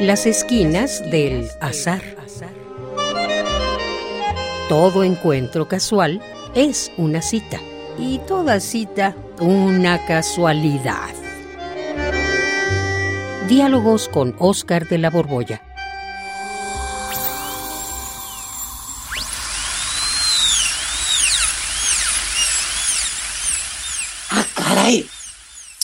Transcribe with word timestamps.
Las 0.00 0.26
esquinas 0.26 1.02
del 1.10 1.50
azar. 1.60 2.00
Todo 4.68 5.02
encuentro 5.02 5.66
casual 5.66 6.22
es 6.54 6.92
una 6.96 7.20
cita 7.20 7.58
y 7.98 8.18
toda 8.20 8.60
cita 8.60 9.16
una 9.40 10.06
casualidad. 10.06 11.10
Diálogos 13.48 14.08
con 14.08 14.36
Oscar 14.38 14.86
de 14.86 14.98
la 14.98 15.10
Borbolla. 15.10 15.62
¡Ah, 24.30 24.44
caray! 24.54 25.08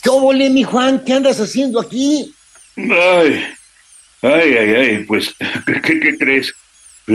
¿Qué 0.01 0.09
óvole, 0.09 0.49
mi 0.49 0.63
Juan? 0.63 1.03
¿Qué 1.03 1.11
andas 1.11 1.41
haciendo 1.41 1.81
aquí? 1.81 2.33
Ay, 2.77 3.54
ay, 4.25 4.53
ay, 4.57 4.75
ay, 4.75 5.03
pues, 5.05 5.35
¿qué, 5.83 5.99
qué 5.99 6.17
crees? 6.17 6.53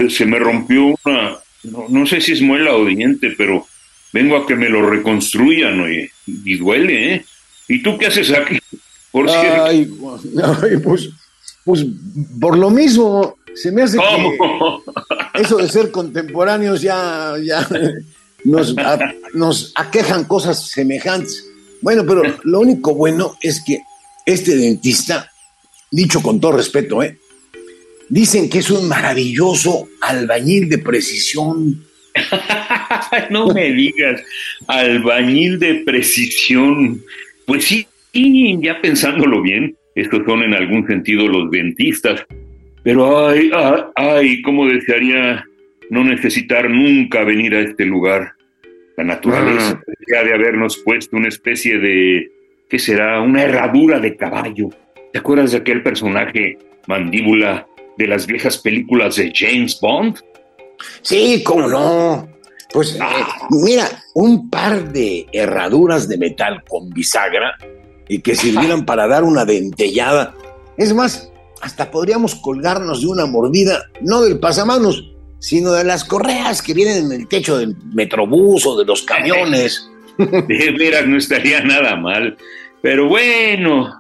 Se 0.09 0.25
me 0.25 0.39
rompió 0.39 0.95
una, 1.05 1.39
no, 1.65 1.87
no, 1.89 2.07
sé 2.07 2.21
si 2.21 2.33
es 2.33 2.43
muela 2.43 2.75
o 2.77 2.85
diente, 2.85 3.35
pero 3.37 3.67
vengo 4.13 4.37
a 4.37 4.47
que 4.47 4.57
me 4.57 4.69
lo 4.69 4.89
reconstruyan, 4.89 5.81
oye, 5.81 6.11
y 6.27 6.57
duele, 6.57 7.15
¿eh? 7.15 7.25
¿Y 7.69 7.83
tú 7.83 7.99
qué 7.99 8.07
haces 8.07 8.33
aquí? 8.33 8.59
Por 9.11 9.29
ay, 9.29 9.91
ay, 10.43 10.77
pues, 10.83 11.11
pues, 11.65 11.85
por 12.41 12.57
lo 12.57 12.71
mismo, 12.71 13.37
se 13.55 13.73
me 13.73 13.83
hace 13.83 13.97
¿Cómo? 13.97 14.83
que 15.35 15.43
eso 15.43 15.57
de 15.57 15.69
ser 15.69 15.91
contemporáneos 15.91 16.81
ya, 16.81 17.35
ya 17.43 17.67
nos, 18.45 18.77
a, 18.79 18.99
nos 19.35 19.73
aquejan 19.75 20.25
cosas 20.25 20.69
semejantes. 20.69 21.47
Bueno, 21.83 22.05
pero 22.07 22.23
lo 22.45 22.61
único 22.61 22.95
bueno 22.95 23.37
es 23.41 23.63
que 23.65 23.81
este 24.27 24.57
dentista, 24.57 25.30
dicho 25.91 26.23
con 26.23 26.41
todo 26.41 26.53
respeto, 26.53 27.03
¿eh? 27.03 27.17
dicen 28.11 28.51
que 28.51 28.59
es 28.59 28.71
un 28.71 28.89
maravilloso 28.89 29.89
albañil 30.03 30.69
de 30.69 30.79
precisión. 30.79 31.85
no 33.31 33.47
me 33.49 33.73
digas, 33.73 34.23
albañil 34.67 35.59
de 35.59 35.77
precisión. 35.77 37.03
Pues 37.47 37.65
sí, 37.65 37.87
ya 38.61 38.81
pensándolo 38.83 39.41
bien, 39.41 39.77
estos 39.95 40.23
son 40.27 40.43
en 40.43 40.55
algún 40.55 40.87
sentido 40.87 41.27
los 41.27 41.51
dentistas. 41.51 42.27
Pero 42.83 43.29
ay, 43.29 43.51
ay, 43.55 43.83
ay, 43.95 44.43
cómo 44.43 44.67
desearía 44.67 45.45
no 45.91 46.05
necesitar 46.05 46.69
nunca 46.69 47.25
venir 47.25 47.55
a 47.55 47.61
este 47.61 47.85
lugar. 47.85 48.33
La 48.97 49.05
naturaleza 49.05 49.81
debería 49.87 50.29
de 50.29 50.35
habernos 50.35 50.79
puesto 50.79 51.17
una 51.17 51.29
especie 51.29 51.79
de, 51.79 52.31
¿qué 52.69 52.79
será? 52.79 53.21
Una 53.21 53.45
herradura 53.45 53.99
de 54.01 54.17
caballo. 54.17 54.71
¿Te 55.13 55.19
acuerdas 55.19 55.53
de 55.53 55.59
aquel 55.59 55.83
personaje, 55.83 56.59
mandíbula, 56.87 57.67
de 57.99 58.07
las 58.07 58.27
viejas 58.27 58.59
películas 58.59 59.17
de 59.17 59.33
James 59.35 59.79
Bond? 59.81 60.21
Sí, 61.03 61.43
cómo 61.45 61.67
no. 61.67 62.29
Pues 62.73 62.97
ah. 63.01 63.49
mira, 63.51 63.89
un 64.15 64.49
par 64.49 64.93
de 64.93 65.27
herraduras 65.33 66.09
de 66.09 66.17
metal 66.17 66.63
con 66.69 66.91
bisagra 66.91 67.57
y 68.09 68.21
que 68.21 68.37
sirvieran 68.37 68.87
para 68.87 69.09
dar 69.09 69.25
una 69.25 69.45
dentellada. 69.45 70.35
Es 70.77 70.95
más, 70.95 71.33
hasta 71.61 71.91
podríamos 71.91 72.37
colgarnos 72.37 73.01
de 73.01 73.09
una 73.09 73.27
mordida, 73.27 73.85
no 74.01 74.23
del 74.23 74.39
pasamanos, 74.39 75.13
sino 75.41 75.73
de 75.73 75.85
las 75.85 76.05
correas 76.05 76.63
que 76.63 76.75
vienen 76.75 77.07
en 77.07 77.13
el 77.13 77.29
techo 77.29 77.59
del 77.59 77.77
metrobús 77.93 78.65
o 78.67 78.79
de 78.79 78.85
los 78.85 79.03
camiones. 79.03 79.89
De 80.19 80.75
veras, 80.79 81.07
no 81.07 81.17
estaría 81.17 81.63
nada 81.63 81.97
mal. 81.97 82.37
Pero 82.83 83.09
bueno, 83.09 83.99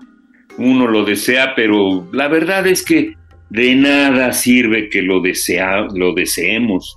uno 0.58 0.86
lo 0.86 1.04
desea, 1.04 1.54
pero 1.54 2.06
la 2.12 2.28
verdad 2.28 2.66
es 2.66 2.84
que 2.84 3.14
de 3.50 3.74
nada 3.74 4.32
sirve 4.32 4.88
que 4.88 5.02
lo, 5.02 5.20
desea, 5.20 5.86
lo 5.94 6.14
deseemos. 6.14 6.96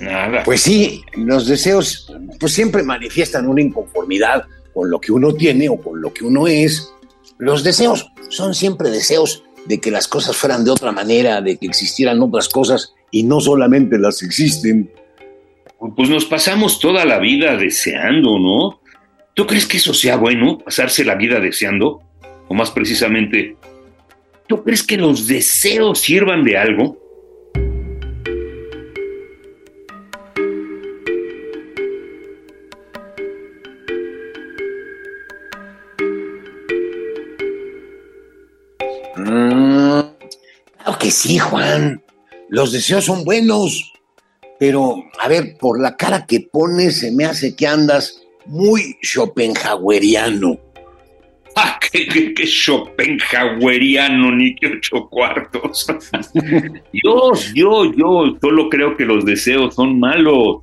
Nada. 0.00 0.42
Pues 0.44 0.62
sí, 0.62 1.04
los 1.14 1.46
deseos 1.46 2.10
pues 2.38 2.52
siempre 2.52 2.82
manifiestan 2.82 3.46
una 3.46 3.60
inconformidad 3.60 4.44
con 4.72 4.90
lo 4.90 5.00
que 5.00 5.12
uno 5.12 5.34
tiene 5.34 5.68
o 5.68 5.76
con 5.76 6.00
lo 6.00 6.12
que 6.12 6.24
uno 6.24 6.46
es. 6.46 6.92
Los 7.38 7.62
deseos 7.62 8.10
son 8.30 8.54
siempre 8.54 8.90
deseos 8.90 9.44
de 9.66 9.78
que 9.78 9.90
las 9.90 10.08
cosas 10.08 10.36
fueran 10.36 10.64
de 10.64 10.70
otra 10.70 10.92
manera, 10.92 11.40
de 11.40 11.58
que 11.58 11.66
existieran 11.66 12.20
otras 12.22 12.48
cosas 12.48 12.94
y 13.10 13.24
no 13.24 13.40
solamente 13.40 13.98
las 13.98 14.22
existen. 14.22 14.90
Pues 15.96 16.08
nos 16.08 16.24
pasamos 16.24 16.78
toda 16.78 17.04
la 17.04 17.18
vida 17.18 17.56
deseando, 17.56 18.38
¿no? 18.38 18.80
¿Tú 19.34 19.46
crees 19.46 19.66
que 19.66 19.78
eso 19.78 19.94
sea 19.94 20.16
bueno, 20.16 20.58
pasarse 20.58 21.04
la 21.04 21.14
vida 21.14 21.40
deseando? 21.40 22.02
O 22.50 22.54
más 22.54 22.72
precisamente, 22.72 23.56
¿tú 24.48 24.64
crees 24.64 24.82
que 24.82 24.96
los 24.96 25.28
deseos 25.28 26.00
sirvan 26.00 26.42
de 26.42 26.58
algo? 26.58 26.98
Mm, 39.16 40.00
claro 40.76 40.98
que 40.98 41.12
sí, 41.12 41.38
Juan. 41.38 42.02
Los 42.48 42.72
deseos 42.72 43.04
son 43.04 43.22
buenos. 43.22 43.92
Pero, 44.58 44.96
a 45.20 45.28
ver, 45.28 45.56
por 45.56 45.80
la 45.80 45.96
cara 45.96 46.26
que 46.26 46.40
pones, 46.40 46.98
se 46.98 47.12
me 47.12 47.26
hace 47.26 47.54
que 47.54 47.68
andas 47.68 48.22
muy 48.44 48.96
schopenhaueriano. 49.04 50.69
¡Ah, 51.92 51.98
qué, 52.12 52.34
qué, 52.34 52.46
schopenhaueriano, 52.46 54.30
ni 54.32 54.54
que 54.54 54.68
ocho 54.68 55.08
cuartos! 55.08 55.86
yo, 56.92 57.32
yo, 57.54 57.92
yo 57.94 58.38
solo 58.40 58.68
creo 58.68 58.96
que 58.96 59.04
los 59.04 59.24
deseos 59.24 59.74
son 59.74 59.98
malos. 59.98 60.58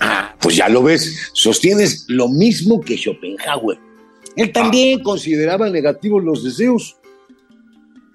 Ah, 0.00 0.34
pues 0.40 0.56
ya 0.56 0.68
lo 0.68 0.82
ves, 0.82 1.30
sostienes 1.32 2.04
lo 2.08 2.28
mismo 2.28 2.80
que 2.80 2.96
Schopenhauer. 2.96 3.78
Él 4.36 4.52
también 4.52 5.02
consideraba 5.02 5.68
negativos 5.70 6.24
los 6.24 6.44
deseos. 6.44 6.96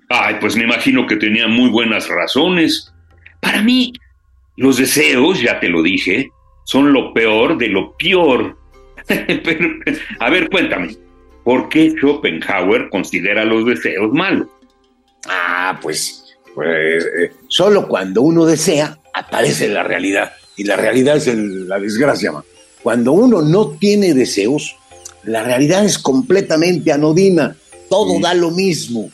Ay, 0.10 0.36
pues 0.40 0.56
me 0.56 0.64
imagino 0.64 1.08
que 1.08 1.16
tenía 1.16 1.48
muy 1.48 1.70
buenas 1.70 2.08
razones. 2.08 2.94
Para 3.42 3.62
mí, 3.62 3.94
los 4.58 4.78
deseos, 4.78 5.42
ya 5.42 5.60
te 5.60 5.70
lo 5.70 5.82
dije, 5.82 6.30
son 6.66 6.94
lo 6.94 7.14
peor 7.14 7.58
de 7.58 7.68
lo 7.70 7.96
peor. 7.98 8.58
Pero, 9.08 9.70
a 10.20 10.30
ver, 10.30 10.50
cuéntame, 10.50 10.96
¿por 11.46 11.70
qué 11.70 11.92
Schopenhauer 11.92 12.90
considera 12.90 13.46
los 13.46 13.66
deseos 13.66 14.12
malos? 14.12 14.48
Ah, 15.28 15.80
pues, 15.82 16.24
pues 16.54 17.06
eh, 17.06 17.32
solo 17.48 17.88
cuando 17.88 18.22
uno 18.22 18.46
desea 18.46 18.98
aparece 19.14 19.70
la 19.70 19.84
realidad. 19.84 20.34
Y 20.58 20.64
la 20.66 20.76
realidad 20.76 21.18
es 21.18 21.28
el- 21.28 21.68
la 21.70 21.80
desgracia. 21.80 22.32
man. 22.34 22.44
Cuando 22.84 23.12
uno 23.14 23.42
no 23.42 23.70
tiene 23.72 24.14
deseos, 24.14 24.76
la 25.24 25.44
realidad 25.44 25.86
es 25.86 25.98
completamente 25.98 26.92
anodina. 26.92 27.56
Todo 27.90 28.20
da 28.20 28.34
lo 28.34 28.52
mismo. 28.52 29.10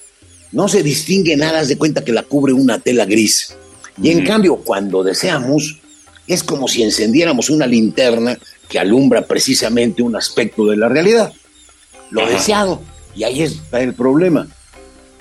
No 0.51 0.67
se 0.67 0.83
distingue 0.83 1.37
nada, 1.37 1.63
de 1.63 1.77
cuenta 1.77 2.03
que 2.03 2.11
la 2.11 2.23
cubre 2.23 2.51
una 2.53 2.79
tela 2.79 3.05
gris. 3.05 3.55
Y 4.01 4.09
en 4.11 4.23
Mm. 4.23 4.27
cambio, 4.27 4.55
cuando 4.57 5.03
deseamos, 5.03 5.79
es 6.27 6.43
como 6.43 6.67
si 6.67 6.83
encendiéramos 6.83 7.49
una 7.49 7.65
linterna 7.67 8.37
que 8.69 8.79
alumbra 8.79 9.25
precisamente 9.25 10.01
un 10.03 10.15
aspecto 10.15 10.65
de 10.67 10.77
la 10.77 10.87
realidad. 10.89 11.31
Lo 12.11 12.21
Ajá. 12.21 12.31
deseado. 12.31 12.81
Y 13.15 13.23
ahí 13.23 13.41
está 13.41 13.81
el 13.81 13.93
problema. 13.93 14.47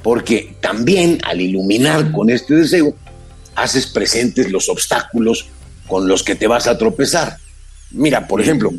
Porque 0.03 0.55
también 0.61 1.19
al 1.25 1.41
iluminar 1.41 2.13
con 2.13 2.31
este 2.31 2.55
deseo, 2.55 2.95
haces 3.55 3.87
presentes 3.87 4.51
los 4.51 4.69
obstáculos 4.69 5.47
con 5.87 6.09
los 6.09 6.23
que 6.23 6.35
te 6.35 6.47
vas 6.47 6.67
a 6.67 6.79
tropezar. 6.79 7.37
Mira, 7.91 8.27
por 8.27 8.41
ejemplo, 8.41 8.73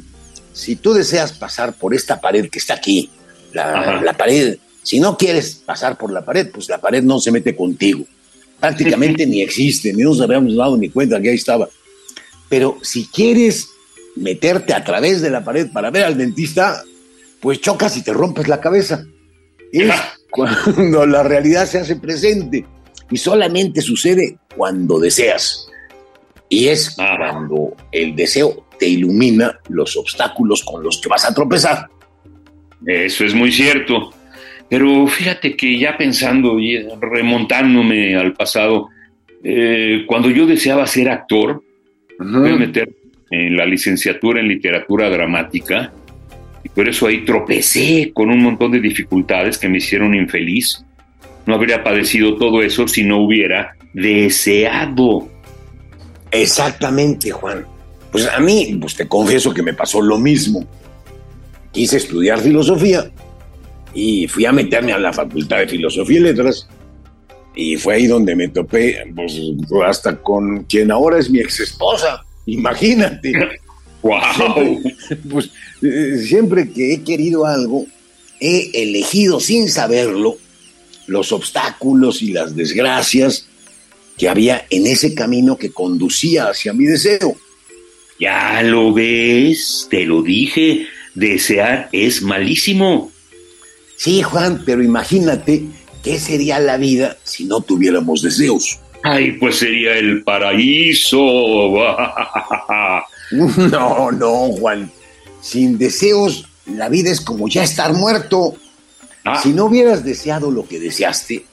si 0.53 0.75
tú 0.75 0.93
deseas 0.93 1.33
pasar 1.33 1.73
por 1.73 1.93
esta 1.93 2.19
pared 2.21 2.49
que 2.49 2.59
está 2.59 2.75
aquí, 2.75 3.09
la, 3.53 4.01
la 4.01 4.13
pared, 4.13 4.57
si 4.83 4.99
no 4.99 5.17
quieres 5.17 5.55
pasar 5.55 5.97
por 5.97 6.11
la 6.11 6.23
pared, 6.23 6.49
pues 6.51 6.69
la 6.69 6.79
pared 6.79 7.03
no 7.03 7.19
se 7.19 7.31
mete 7.31 7.55
contigo. 7.55 8.05
Prácticamente 8.59 9.25
ni 9.27 9.41
existe, 9.41 9.93
ni 9.93 10.03
nos 10.03 10.21
habíamos 10.21 10.55
dado 10.55 10.77
ni 10.77 10.89
cuenta 10.89 11.21
que 11.21 11.29
ahí 11.29 11.35
estaba. 11.35 11.67
Pero 12.49 12.77
si 12.81 13.05
quieres 13.07 13.69
meterte 14.15 14.73
a 14.73 14.83
través 14.83 15.21
de 15.21 15.29
la 15.29 15.43
pared 15.43 15.69
para 15.71 15.91
ver 15.91 16.03
al 16.03 16.17
dentista, 16.17 16.83
pues 17.41 17.59
chocas 17.59 17.97
y 17.97 18.03
te 18.03 18.13
rompes 18.13 18.47
la 18.47 18.61
cabeza. 18.61 19.03
Es 19.71 19.91
cuando 20.29 21.05
la 21.05 21.23
realidad 21.23 21.65
se 21.65 21.79
hace 21.79 21.95
presente 21.95 22.65
y 23.09 23.17
solamente 23.17 23.81
sucede 23.81 24.37
cuando 24.55 24.99
deseas. 24.99 25.67
Y 26.47 26.67
es 26.67 26.97
Ajá. 26.99 27.17
cuando 27.17 27.75
el 27.91 28.15
deseo 28.15 28.67
te 28.77 28.87
ilumina 28.87 29.59
los 29.69 29.95
obstáculos 29.97 30.63
con 30.63 30.83
los 30.83 30.99
que 31.01 31.09
vas 31.09 31.29
a 31.29 31.33
tropezar. 31.33 31.87
Eso 32.85 33.25
es 33.25 33.33
muy 33.33 33.51
cierto. 33.51 34.11
Pero 34.69 35.07
fíjate 35.07 35.55
que 35.55 35.77
ya 35.77 35.97
pensando 35.97 36.59
y 36.59 36.77
remontándome 36.99 38.15
al 38.15 38.33
pasado, 38.33 38.89
eh, 39.43 40.03
cuando 40.07 40.29
yo 40.29 40.45
deseaba 40.45 40.87
ser 40.87 41.09
actor, 41.09 41.63
me 42.19 42.39
voy 42.39 42.51
a 42.51 42.55
meter 42.55 42.89
en 43.31 43.57
la 43.57 43.65
licenciatura 43.65 44.39
en 44.39 44.47
literatura 44.47 45.09
dramática 45.09 45.91
por 46.75 46.87
eso 46.87 47.07
ahí 47.07 47.25
tropecé 47.25 48.11
con 48.13 48.29
un 48.29 48.41
montón 48.41 48.71
de 48.71 48.79
dificultades 48.79 49.57
que 49.57 49.69
me 49.69 49.77
hicieron 49.77 50.15
infeliz. 50.15 50.83
no 51.45 51.55
habría 51.55 51.83
padecido 51.83 52.35
todo 52.37 52.61
eso 52.61 52.87
si 52.87 53.03
no 53.03 53.17
hubiera 53.23 53.75
deseado. 53.93 55.27
Exactamente, 56.31 57.31
Juan. 57.31 57.65
Pues 58.11 58.27
a 58.27 58.39
mí, 58.39 58.77
pues 58.79 58.95
te 58.95 59.07
confieso 59.07 59.53
que 59.53 59.63
me 59.63 59.73
pasó 59.73 60.01
lo 60.01 60.17
mismo. 60.17 60.65
Quise 61.71 61.97
estudiar 61.97 62.39
filosofía 62.39 63.09
y 63.93 64.27
fui 64.27 64.45
a 64.45 64.51
meterme 64.51 64.93
a 64.93 64.99
la 64.99 65.11
Facultad 65.11 65.59
de 65.59 65.67
Filosofía 65.67 66.17
y 66.17 66.21
Letras 66.21 66.67
y 67.55 67.75
fue 67.75 67.95
ahí 67.95 68.07
donde 68.07 68.35
me 68.35 68.47
topé, 68.47 69.03
pues 69.15 69.39
hasta 69.85 70.15
con 70.17 70.63
quien 70.63 70.91
ahora 70.91 71.19
es 71.19 71.29
mi 71.29 71.39
ex 71.39 71.59
esposa, 71.59 72.23
imagínate. 72.45 73.33
¡Wow! 74.01 74.81
pues 75.29 75.49
eh, 75.81 76.17
siempre 76.25 76.69
que 76.71 76.93
he 76.93 77.03
querido 77.03 77.45
algo, 77.45 77.85
he 78.39 78.71
elegido 78.73 79.39
sin 79.39 79.69
saberlo 79.69 80.37
los 81.07 81.31
obstáculos 81.31 82.21
y 82.21 82.31
las 82.31 82.55
desgracias 82.55 83.45
que 84.17 84.29
había 84.29 84.65
en 84.69 84.87
ese 84.87 85.13
camino 85.13 85.57
que 85.57 85.71
conducía 85.71 86.49
hacia 86.49 86.73
mi 86.73 86.85
deseo. 86.85 87.35
Ya 88.19 88.61
lo 88.63 88.93
ves, 88.93 89.87
te 89.89 90.05
lo 90.05 90.21
dije, 90.21 90.85
desear 91.15 91.89
es 91.91 92.21
malísimo. 92.21 93.11
Sí, 93.97 94.21
Juan, 94.21 94.63
pero 94.65 94.83
imagínate 94.83 95.63
qué 96.03 96.19
sería 96.19 96.59
la 96.59 96.77
vida 96.77 97.17
si 97.23 97.45
no 97.45 97.61
tuviéramos 97.61 98.21
deseos. 98.21 98.79
Ay, 99.03 99.33
pues 99.33 99.57
sería 99.57 99.97
el 99.97 100.23
paraíso. 100.23 101.19
no, 103.71 104.11
no, 104.11 104.51
Juan. 104.53 104.91
Sin 105.41 105.77
deseos, 105.77 106.47
la 106.65 106.89
vida 106.89 107.09
es 107.09 107.21
como 107.21 107.47
ya 107.47 107.63
estar 107.63 107.93
muerto. 107.93 108.55
Ah. 109.23 109.39
Si 109.41 109.49
no 109.49 109.65
hubieras 109.65 110.03
deseado 110.03 110.51
lo 110.51 110.67
que 110.67 110.79
deseaste, 110.79 111.45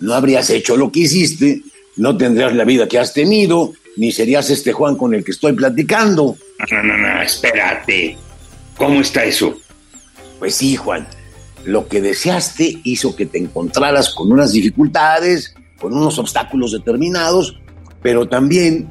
no 0.00 0.14
habrías 0.14 0.50
hecho 0.50 0.76
lo 0.76 0.90
que 0.90 1.00
hiciste, 1.00 1.62
no 1.96 2.16
tendrías 2.16 2.54
la 2.54 2.64
vida 2.64 2.88
que 2.88 2.98
has 2.98 3.12
tenido, 3.12 3.72
ni 3.96 4.12
serías 4.12 4.50
este 4.50 4.72
Juan 4.72 4.96
con 4.96 5.14
el 5.14 5.24
que 5.24 5.32
estoy 5.32 5.52
platicando. 5.52 6.36
No, 6.70 6.82
no, 6.82 6.98
no, 6.98 7.22
espérate. 7.22 8.16
¿Cómo 8.76 9.00
está 9.00 9.24
eso? 9.24 9.56
Pues 10.38 10.56
sí, 10.56 10.76
Juan. 10.76 11.06
Lo 11.64 11.88
que 11.88 12.02
deseaste 12.02 12.80
hizo 12.84 13.16
que 13.16 13.26
te 13.26 13.38
encontraras 13.38 14.14
con 14.14 14.30
unas 14.30 14.52
dificultades, 14.52 15.54
con 15.80 15.94
unos 15.94 16.18
obstáculos 16.18 16.72
determinados, 16.72 17.58
pero 18.02 18.28
también, 18.28 18.88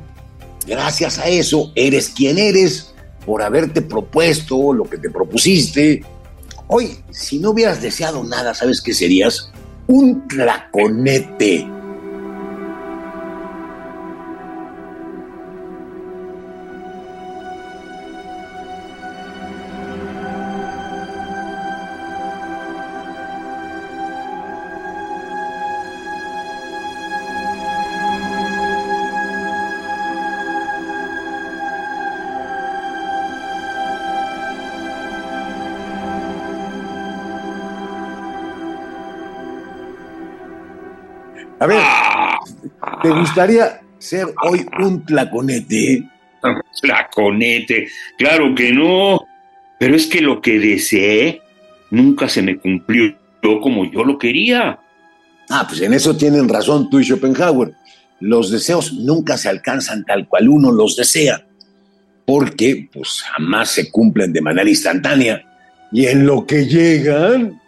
gracias 0.65 1.19
a 1.19 1.27
eso, 1.27 1.71
eres 1.75 2.10
quien 2.10 2.38
eres 2.38 2.94
por 3.25 3.42
haberte 3.42 3.81
propuesto 3.81 4.74
lo 4.74 4.83
que 4.83 4.98
te 4.98 5.10
propusiste. 5.10 6.04
Hoy, 6.68 6.98
si 7.12 7.39
no 7.39 7.51
hubieras 7.51 7.81
deseado 7.81 8.24
nada, 8.24 8.54
¿sabes 8.54 8.81
qué 8.81 8.94
serías? 8.94 9.51
Un 9.88 10.27
draconete. 10.27 11.68
A 41.60 41.68
ver, 41.68 41.82
¿te 43.02 43.10
gustaría 43.10 43.82
ser 43.98 44.28
hoy 44.44 44.66
un 44.80 45.06
tlaconete? 45.06 46.04
Tlaconete, 46.82 47.88
claro 48.18 48.54
que 48.54 48.72
no. 48.72 49.26
Pero 49.80 49.96
es 49.96 50.08
que 50.08 50.22
lo 50.22 50.42
que 50.42 50.60
deseé 50.60 51.42
nunca 51.92 52.28
se 52.28 52.42
me 52.42 52.58
cumplió 52.58 53.16
como 53.62 53.90
yo 53.92 54.04
lo 54.04 54.18
quería. 54.18 54.80
Ah, 55.50 55.66
pues 55.68 55.82
en 55.82 55.94
eso 55.94 56.16
tienen 56.16 56.48
razón 56.48 56.90
tú 56.90 57.00
y 57.00 57.04
Schopenhauer. 57.04 57.74
Los 58.20 58.52
deseos 58.52 58.94
nunca 58.94 59.38
se 59.38 59.50
alcanzan 59.50 60.06
tal 60.06 60.28
cual 60.28 60.48
uno 60.48 60.72
los 60.72 60.96
desea, 60.96 61.46
porque 62.26 62.88
pues 62.92 63.22
jamás 63.22 63.70
se 63.70 63.92
cumplen 63.92 64.32
de 64.32 64.42
manera 64.42 64.70
instantánea. 64.70 65.44
Y 65.92 66.06
en 66.06 66.26
lo 66.26 66.46
que 66.46 66.66
llegan, 66.66 67.62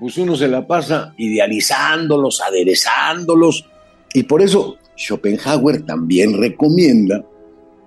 pues 0.00 0.16
uno 0.16 0.34
se 0.34 0.48
la 0.48 0.66
pasa 0.66 1.14
idealizándolos, 1.18 2.40
aderezándolos, 2.40 3.66
y 4.14 4.24
por 4.24 4.42
eso 4.42 4.78
Schopenhauer 4.96 5.82
también 5.82 6.38
recomienda 6.40 7.24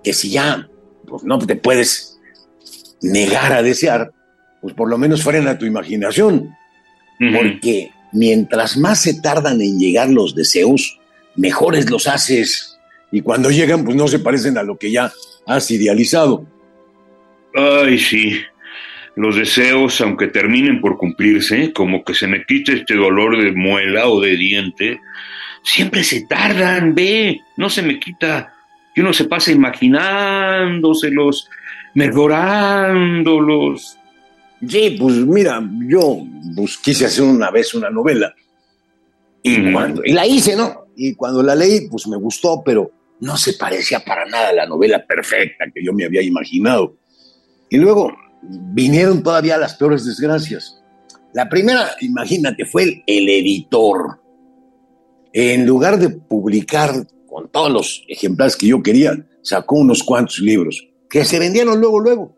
que 0.03 0.13
si 0.13 0.29
ya 0.29 0.69
pues 1.07 1.23
no 1.23 1.39
te 1.39 1.55
puedes 1.55 2.19
negar 3.01 3.51
a 3.51 3.63
desear, 3.63 4.11
pues 4.61 4.73
por 4.73 4.89
lo 4.89 4.97
menos 4.97 5.23
frena 5.23 5.57
tu 5.57 5.65
imaginación, 5.65 6.55
porque 7.19 7.91
mientras 8.13 8.77
más 8.77 9.01
se 9.01 9.19
tardan 9.19 9.59
en 9.61 9.79
llegar 9.79 10.09
los 10.09 10.35
deseos, 10.35 10.99
mejores 11.35 11.89
los 11.89 12.07
haces, 12.07 12.77
y 13.11 13.21
cuando 13.21 13.51
llegan, 13.51 13.83
pues 13.83 13.95
no 13.95 14.07
se 14.07 14.19
parecen 14.19 14.57
a 14.57 14.63
lo 14.63 14.77
que 14.77 14.91
ya 14.91 15.11
has 15.45 15.69
idealizado. 15.69 16.45
Ay, 17.53 17.99
sí, 17.99 18.39
los 19.15 19.35
deseos, 19.35 20.01
aunque 20.01 20.27
terminen 20.27 20.81
por 20.81 20.97
cumplirse, 20.97 21.71
como 21.71 22.03
que 22.03 22.15
se 22.15 22.27
me 22.27 22.45
quite 22.45 22.73
este 22.73 22.95
dolor 22.95 23.41
de 23.41 23.51
muela 23.51 24.07
o 24.07 24.19
de 24.19 24.35
diente, 24.35 24.99
siempre 25.63 26.03
se 26.03 26.25
tardan, 26.25 26.95
ve, 26.95 27.39
no 27.57 27.69
se 27.69 27.83
me 27.83 27.99
quita. 27.99 28.53
Y 28.95 29.01
uno 29.01 29.13
se 29.13 29.25
pasa 29.25 29.51
imaginándoselos, 29.51 31.47
mejorándolos. 31.93 33.97
Sí, 34.67 34.95
pues 34.99 35.15
mira, 35.17 35.61
yo 35.87 36.25
pues, 36.55 36.77
quise 36.77 37.05
hacer 37.05 37.23
una 37.23 37.51
vez 37.51 37.73
una 37.73 37.89
novela. 37.89 38.33
Y, 39.41 39.55
y 40.05 40.13
la 40.13 40.25
hice, 40.25 40.55
¿no? 40.55 40.85
Y 40.95 41.15
cuando 41.15 41.43
la 41.43 41.55
leí, 41.55 41.87
pues 41.89 42.07
me 42.07 42.17
gustó, 42.17 42.61
pero 42.63 42.91
no 43.19 43.35
se 43.37 43.53
parecía 43.53 43.99
para 43.99 44.25
nada 44.25 44.49
a 44.49 44.53
la 44.53 44.65
novela 44.65 45.05
perfecta 45.05 45.65
que 45.73 45.83
yo 45.83 45.93
me 45.93 46.05
había 46.05 46.21
imaginado. 46.21 46.95
Y 47.69 47.77
luego 47.77 48.15
vinieron 48.49 49.23
todavía 49.23 49.57
las 49.57 49.75
peores 49.75 50.05
desgracias. 50.05 50.81
La 51.33 51.49
primera, 51.49 51.91
imagínate, 52.01 52.65
fue 52.65 53.03
el, 53.05 53.29
editor. 53.29 54.19
En 55.31 55.65
lugar 55.65 55.97
de 55.97 56.09
publicar 56.09 57.07
con 57.27 57.49
todos 57.49 57.71
los 57.71 58.03
ejemplares 58.07 58.55
que 58.55 58.67
yo 58.67 58.83
quería, 58.83 59.25
sacó 59.41 59.77
unos 59.77 60.03
cuantos 60.03 60.39
libros 60.39 60.87
que 61.09 61.25
se 61.25 61.39
vendieron 61.39 61.79
luego, 61.79 61.99
luego. 61.99 62.35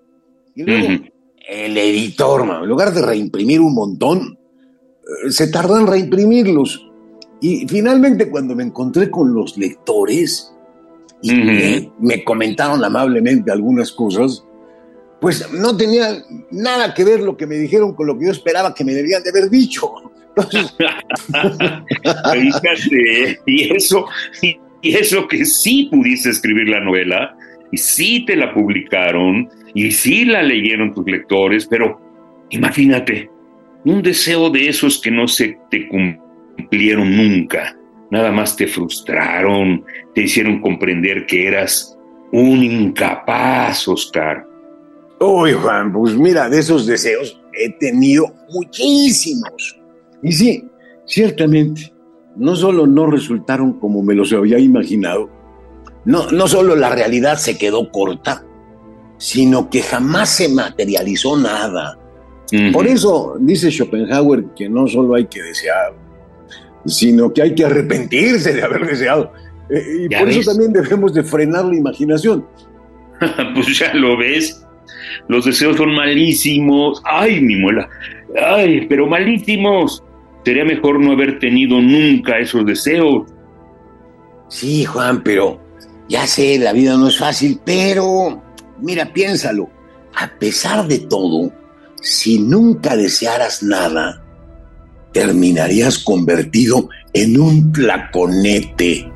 Y 0.56 0.64
luego, 0.64 1.04
el 1.48 1.78
editor, 1.78 2.42
en 2.42 2.68
lugar 2.68 2.94
de 2.94 3.02
reimprimir 3.02 3.60
un 3.60 3.74
montón, 3.74 4.38
eh, 5.26 5.32
se 5.32 5.48
tardó 5.48 5.78
en 5.78 5.88
reimprimirlos. 5.88 6.88
Y 7.42 7.68
finalmente, 7.68 8.30
cuando 8.30 8.56
me 8.56 8.64
encontré 8.64 9.12
con 9.12 9.34
los 9.34 9.58
lectores, 9.58 10.52
y 11.22 11.34
me 12.00 12.24
comentaron 12.24 12.84
amablemente 12.84 13.52
algunas 13.52 13.92
cosas, 13.92 14.46
pues 15.20 15.52
no 15.52 15.76
tenía 15.76 16.24
nada 16.52 16.94
que 16.94 17.04
ver 17.04 17.22
lo 17.22 17.38
que 17.38 17.48
me 17.48 17.56
dijeron 17.56 17.94
con 17.94 18.08
lo 18.08 18.18
que 18.18 18.26
yo 18.26 18.32
esperaba 18.32 18.74
que 18.74 18.84
me 18.84 18.94
debían 18.94 19.24
de 19.24 19.30
haber 19.30 19.50
dicho. 19.50 19.92
Y 23.46 23.74
eso, 23.74 24.06
y 24.42 24.96
eso 24.96 25.28
que 25.28 25.46
sí 25.46 25.88
pudiste 25.90 26.30
escribir 26.30 26.68
la 26.68 26.82
novela, 26.82 27.38
y 27.72 27.78
sí 27.78 28.26
te 28.26 28.36
la 28.36 28.54
publicaron, 28.54 29.50
y 29.74 29.92
sí 29.92 30.26
la 30.26 30.44
leyeron 30.44 30.94
tus 30.94 31.06
lectores, 31.06 31.68
pero 31.68 32.02
imagínate, 32.50 33.30
un 33.86 34.02
deseo 34.02 34.50
de 34.50 34.68
esos 34.68 35.00
que 35.00 35.12
no 35.12 35.28
se 35.28 35.58
te 35.72 35.88
cumplieron 35.88 37.16
nunca, 37.16 37.78
nada 38.12 38.32
más 38.32 38.56
te 38.56 38.68
frustraron, 38.68 39.86
te 40.14 40.24
hicieron 40.24 40.60
comprender 40.60 41.26
que 41.26 41.48
eras 41.48 41.98
un 42.32 42.64
incapaz, 42.64 43.88
Oscar 43.88 44.46
Uy, 45.20 45.54
Juan, 45.54 45.94
pues 45.94 46.16
mira, 46.16 46.50
de 46.50 46.60
esos 46.60 46.86
deseos 46.86 47.40
he 47.54 47.70
tenido 47.72 48.34
muchísimos. 48.50 49.80
Y 50.22 50.32
sí, 50.32 50.68
ciertamente, 51.06 51.94
no 52.36 52.56
solo 52.56 52.86
no 52.86 53.08
resultaron 53.08 53.80
como 53.80 54.02
me 54.02 54.14
los 54.14 54.34
había 54.34 54.60
imaginado, 54.60 55.30
no, 56.04 56.30
no 56.32 56.48
solo 56.48 56.76
la 56.76 56.90
realidad 56.90 57.38
se 57.38 57.58
quedó 57.58 57.92
corta, 57.92 58.46
sino 59.18 59.70
que 59.70 59.82
jamás 59.82 60.30
se 60.30 60.50
materializó 60.50 61.38
nada. 61.38 61.98
Por 62.72 62.86
eso 62.86 63.38
dice 63.40 63.72
Schopenhauer 63.72 64.46
que 64.56 64.70
no 64.70 64.88
solo 64.88 65.16
hay 65.16 65.26
que 65.26 65.42
desear, 65.42 65.94
sino 66.86 67.34
que 67.34 67.42
hay 67.42 67.56
que 67.56 67.66
arrepentirse 67.66 68.54
de 68.54 68.64
haber 68.64 68.86
deseado. 68.86 69.34
Eh, 69.70 70.06
y 70.06 70.16
por 70.16 70.30
eso 70.30 70.52
también 70.52 70.72
debemos 70.72 71.14
de 71.14 71.24
frenar 71.24 71.66
la 71.66 71.76
imaginación. 71.76 72.46
pues 73.56 73.80
ya 73.80 73.94
lo 73.94 74.16
ves, 74.18 74.65
los 75.28 75.46
deseos 75.46 75.78
son 75.78 75.94
malísimos. 75.96 77.02
Ay, 77.06 77.42
mi 77.42 77.56
muela. 77.56 77.90
Ay, 78.42 78.86
pero 78.88 79.08
malísimos. 79.08 80.04
Sería 80.44 80.66
mejor 80.66 81.00
no 81.00 81.14
haber 81.14 81.40
tenido 81.40 81.82
nunca 81.82 82.38
esos 82.38 82.66
deseos. 82.66 83.28
Sí, 84.48 84.86
Juan, 84.86 85.24
pero 85.24 85.60
ya 86.08 86.28
sé, 86.28 86.60
la 86.60 86.72
vida 86.72 86.96
no 86.98 87.08
es 87.08 87.18
fácil, 87.18 87.60
pero 87.66 88.44
mira, 88.80 89.12
piénsalo. 89.12 89.70
A 90.16 90.28
pesar 90.40 90.88
de 90.88 91.00
todo, 91.00 91.52
si 92.02 92.40
nunca 92.40 92.96
desearas 92.96 93.64
nada, 93.64 94.24
terminarías 95.12 95.98
convertido 95.98 96.90
en 97.14 97.40
un 97.40 97.72
placonete. 97.72 99.12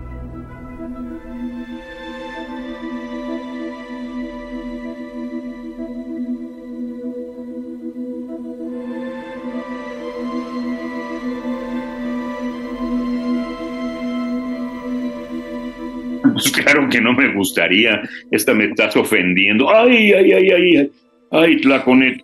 Pues 16.90 16.90
claro 16.90 16.90
que 16.90 17.02
no 17.02 17.14
me 17.14 17.34
gustaría. 17.34 18.02
Esta 18.32 18.54
me 18.54 18.66
estás 18.66 18.96
ofendiendo. 18.96 19.70
Ay, 19.70 20.12
ay, 20.12 20.32
ay, 20.34 20.52
ay. 20.52 20.92
Ay, 21.32 21.62
Tlaconete, 21.62 22.24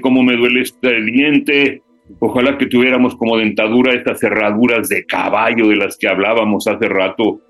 cómo 0.00 0.22
me 0.22 0.36
duele 0.36 0.62
este 0.62 1.02
diente. 1.02 1.82
Ojalá 2.20 2.56
que 2.56 2.66
tuviéramos 2.66 3.14
como 3.16 3.36
dentadura 3.36 3.92
estas 3.92 4.20
cerraduras 4.20 4.88
de 4.88 5.04
caballo 5.04 5.68
de 5.68 5.76
las 5.76 5.96
que 5.96 6.08
hablábamos 6.08 6.66
hace 6.66 6.88
rato. 6.88 7.40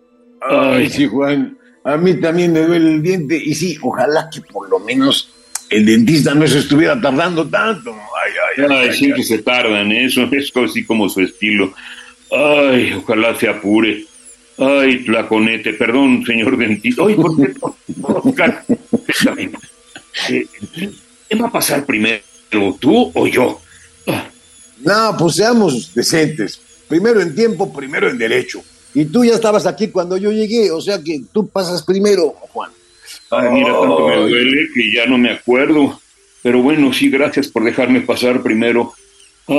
Ay, 0.41 0.89
sí, 0.89 1.07
Juan. 1.07 1.57
A 1.85 1.97
mí 1.97 2.15
también 2.15 2.53
me 2.53 2.61
duele 2.61 2.95
el 2.95 3.03
diente. 3.03 3.41
Y 3.43 3.55
sí, 3.55 3.79
ojalá 3.81 4.29
que 4.33 4.41
por 4.41 4.69
lo 4.69 4.81
menos 4.81 5.33
el 5.71 5.87
dentista 5.87 6.35
no 6.35 6.47
se 6.47 6.59
estuviera 6.59 7.01
tardando 7.01 7.47
tanto. 7.47 7.93
Ay, 7.93 8.33
ay, 8.59 8.65
ay. 8.69 8.89
ay 8.89 8.93
sí, 8.93 9.13
que 9.13 9.23
se 9.23 9.39
tardan, 9.39 9.93
¿eh? 9.93 10.07
eso 10.07 10.23
es 10.31 10.53
así 10.57 10.85
como 10.85 11.09
su 11.09 11.21
estilo. 11.21 11.73
Ay, 12.31 12.95
ojalá 12.95 13.35
se 13.37 13.49
apure. 13.49 14.05
Ay, 14.59 15.05
Tlaconete, 15.05 15.75
perdón, 15.75 16.25
señor 16.27 16.57
dentista. 16.57 17.03
Ay, 17.07 17.15
¿por 17.15 17.37
qué? 17.37 17.55
Oscar, 18.03 18.65
eh, 20.29 20.47
¿Qué 21.29 21.37
va 21.37 21.47
a 21.49 21.53
pasar 21.53 21.87
primero, 21.87 22.23
tú 22.81 23.13
o 23.15 23.27
yo? 23.27 23.61
No, 24.81 25.17
pues 25.19 25.37
seamos 25.37 25.95
decentes. 25.95 26.61
Primero 26.89 27.21
en 27.21 27.35
tiempo, 27.35 27.73
primero 27.73 28.09
en 28.11 28.19
derecho. 28.19 28.63
Y 28.95 29.05
tú 29.05 29.25
ya 29.25 29.35
estabas 29.35 29.67
aquí 29.67 29.89
cuando 29.89 30.17
yo 30.17 30.33
llegué, 30.33 30.71
o 30.71 30.81
sea 30.81 31.03
que 31.03 31.21
tú 31.33 31.47
pasas 31.49 31.83
primero, 31.83 32.31
Juan. 32.53 32.71
Ay, 33.31 33.51
mira, 33.53 33.73
tanto 33.73 34.09
me 34.09 34.17
duele 34.17 34.69
que 34.75 34.93
ya 34.93 35.07
no 35.07 35.19
me 35.19 35.31
acuerdo. 35.31 36.01
Pero 36.43 36.63
bueno, 36.63 36.93
sí, 36.93 37.11
gracias 37.11 37.49
por 37.49 37.65
dejarme 37.65 38.01
pasar 38.01 38.43
primero. 38.43 38.93
Ah. 39.49 39.59